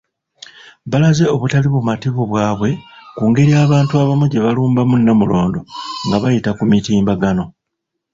[0.91, 2.69] Balaze obutali bumativu bwabwe
[3.15, 5.59] ku ngeri abantu abamu gyebalumbamu Namulondo
[6.05, 7.43] nga bayita ku mitimbagano.